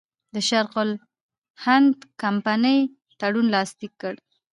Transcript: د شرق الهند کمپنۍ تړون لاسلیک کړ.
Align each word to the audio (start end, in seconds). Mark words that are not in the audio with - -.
د 0.33 0.35
شرق 0.49 0.73
الهند 0.83 1.95
کمپنۍ 2.21 2.79
تړون 3.19 3.47
لاسلیک 3.55 3.93
کړ. 4.01 4.13